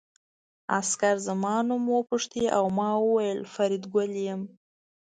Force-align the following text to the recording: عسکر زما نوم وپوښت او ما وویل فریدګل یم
عسکر 0.79 1.15
زما 1.27 1.55
نوم 1.69 1.83
وپوښت 1.95 2.33
او 2.57 2.65
ما 2.77 2.89
وویل 3.05 3.39
فریدګل 3.53 4.11
یم 4.27 4.41